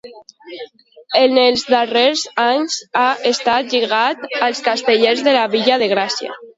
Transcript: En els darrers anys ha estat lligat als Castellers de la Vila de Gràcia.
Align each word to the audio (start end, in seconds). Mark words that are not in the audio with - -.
En 1.19 1.37
els 1.41 1.65
darrers 1.75 2.25
anys 2.45 2.79
ha 3.05 3.05
estat 3.35 3.73
lligat 3.79 4.27
als 4.51 4.67
Castellers 4.73 5.27
de 5.31 5.41
la 5.41 5.49
Vila 5.57 5.83
de 5.87 5.97
Gràcia. 5.99 6.39